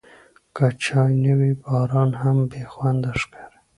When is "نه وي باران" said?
1.23-2.11